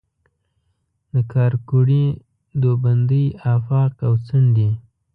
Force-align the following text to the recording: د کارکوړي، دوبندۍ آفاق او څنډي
د 1.13 1.15
کارکوړي، 1.33 2.05
دوبندۍ 2.63 3.25
آفاق 3.55 3.93
او 4.07 4.13
څنډي 4.27 4.69